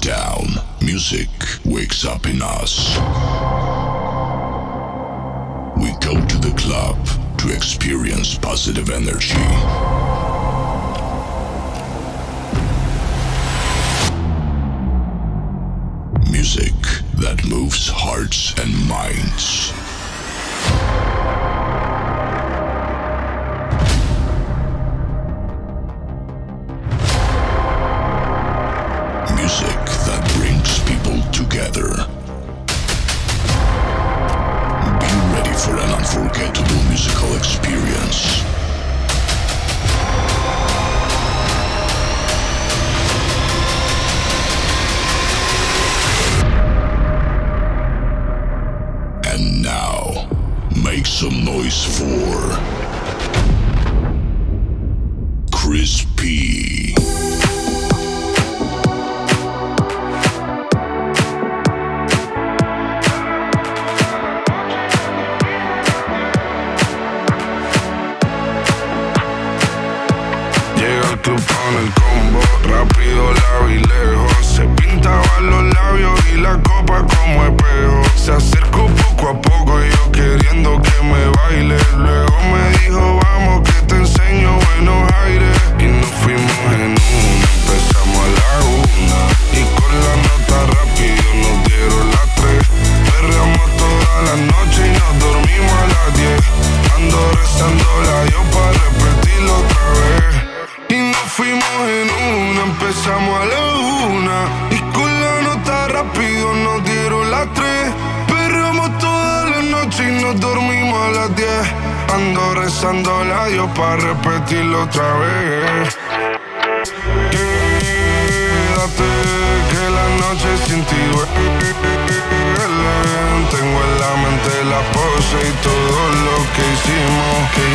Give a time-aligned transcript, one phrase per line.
[0.00, 0.46] down,
[0.80, 1.28] music
[1.64, 2.96] wakes up in us.
[5.76, 6.98] We go to the club
[7.38, 9.36] to experience positive energy.
[16.30, 16.74] Music
[17.14, 19.85] that moves hearts and minds.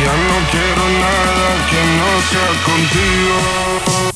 [0.04, 4.11] ya no quiero nada que no sea contigo.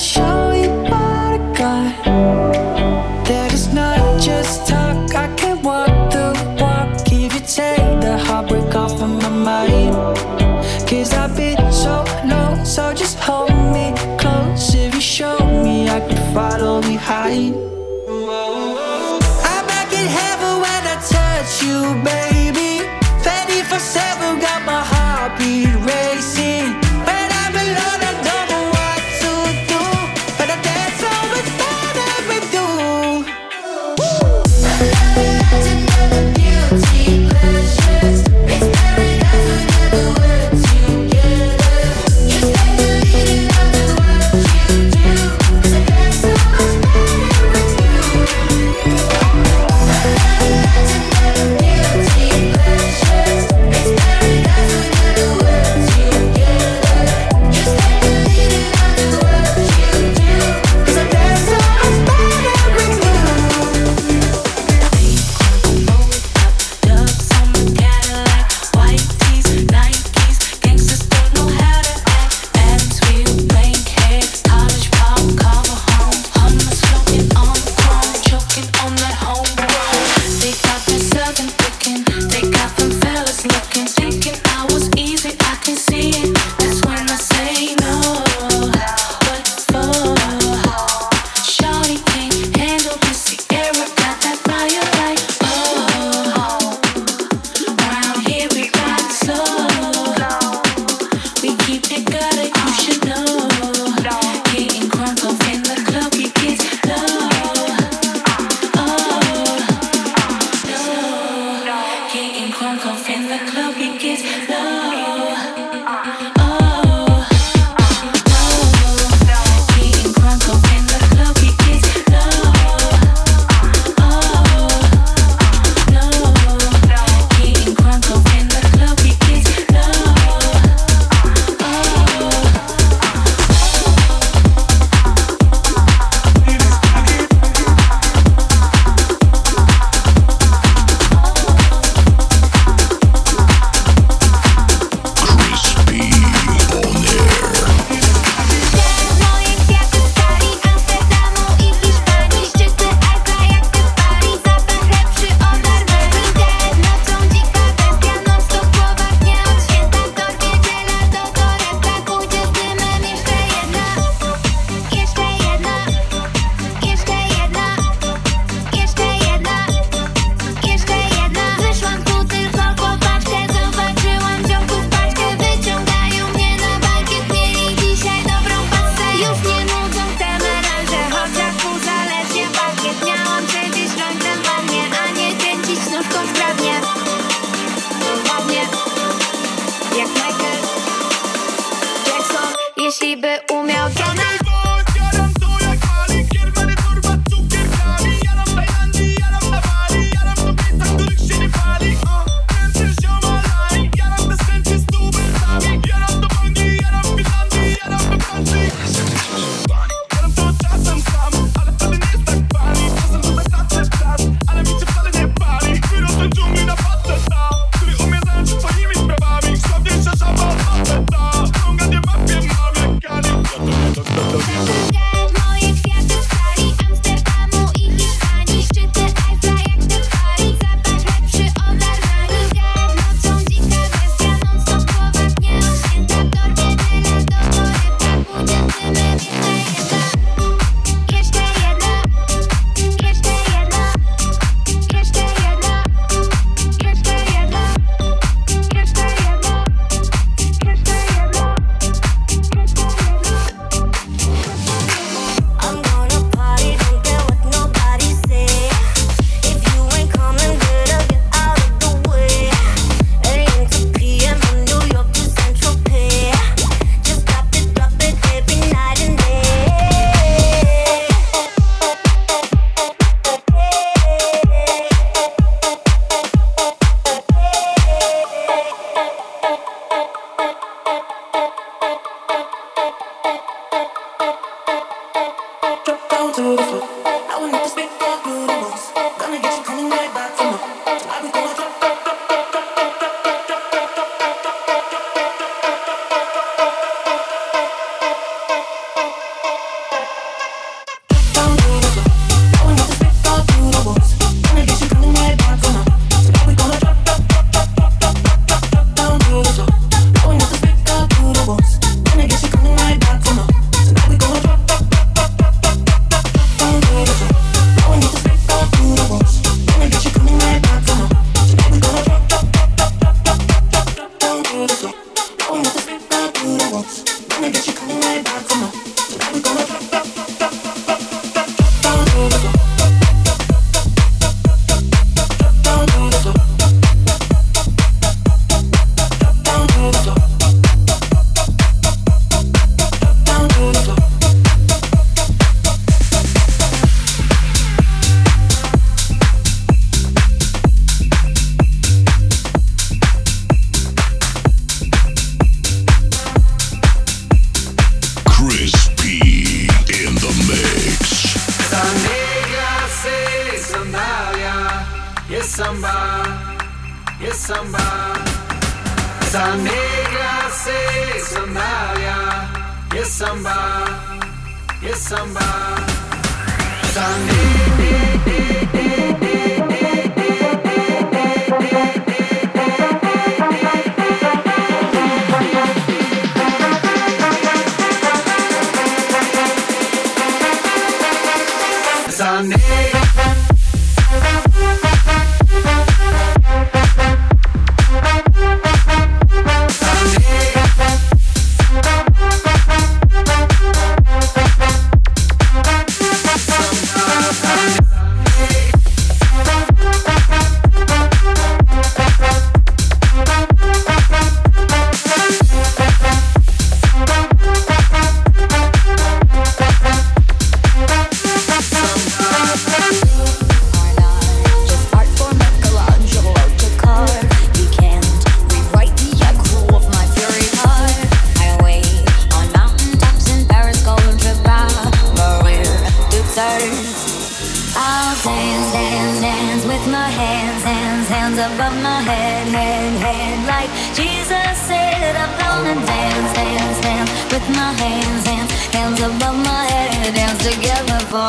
[0.00, 2.04] show you what I got.
[3.26, 7.12] That is not just talk, I can walk the walk.
[7.12, 9.94] You take the heartbreak off of my mind.
[10.88, 14.74] Cause I've been so low, so just hold me close.
[14.74, 17.54] If you show me, I can follow behind.
[19.52, 22.29] I'm back in heaven when I touch you, baby.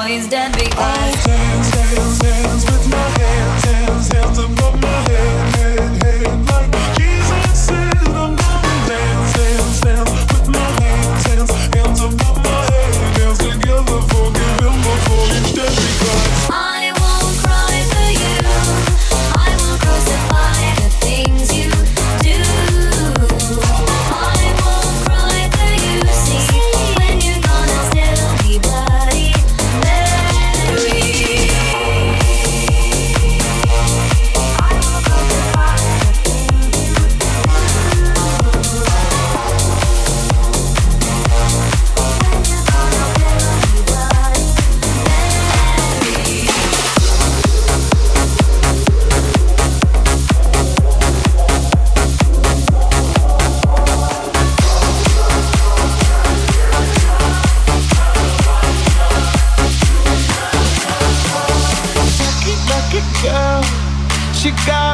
[0.04, 1.11] He's dead because.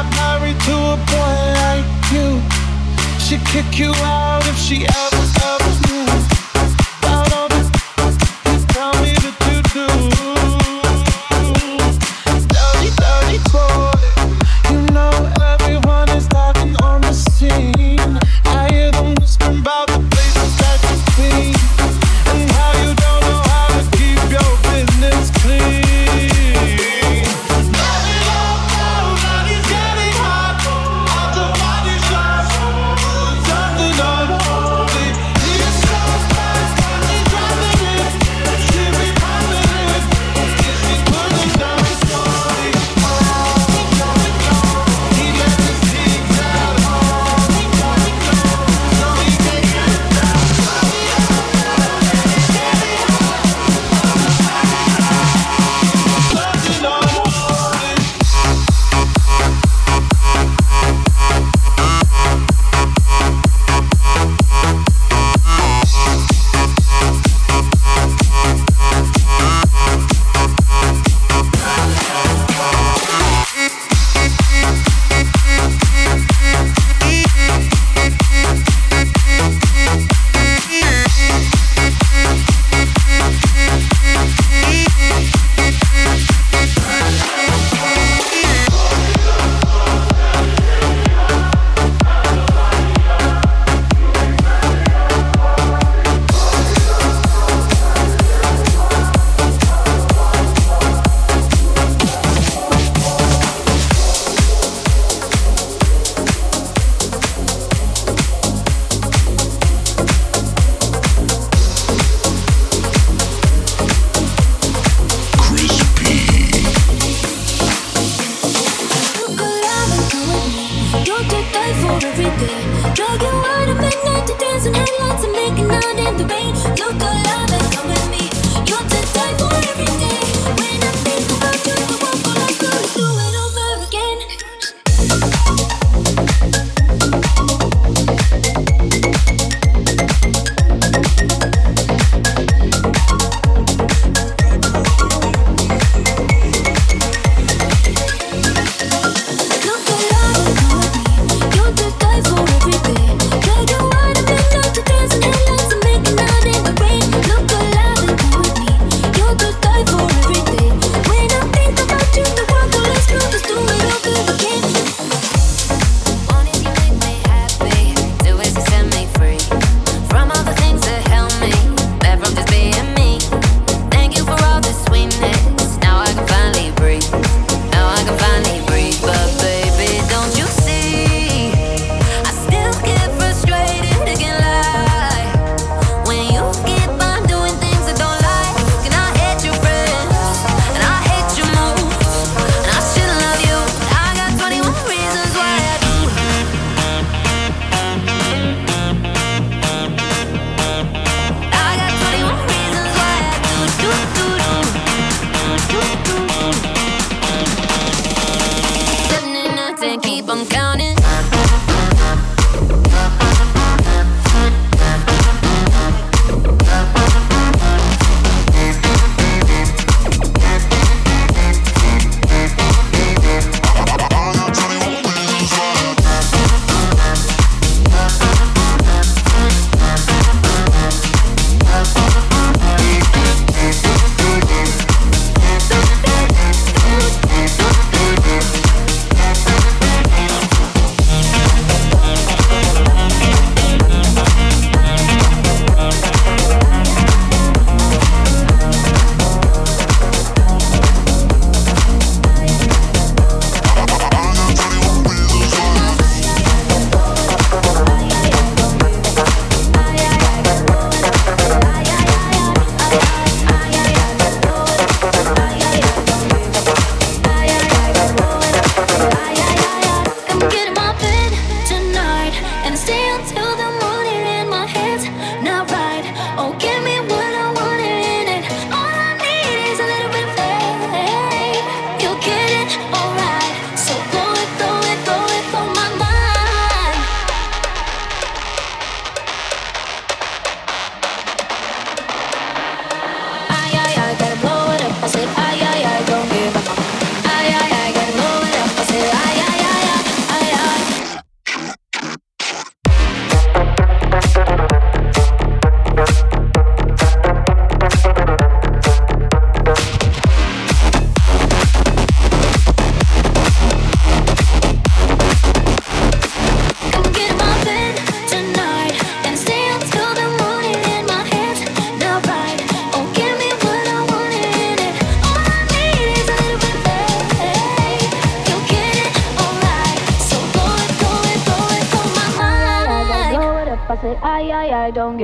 [0.02, 2.40] not married to a boy like you.
[3.18, 5.18] She'd kick you out if she ever.
[5.44, 5.57] ever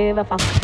[0.05, 0.54] give a fuck.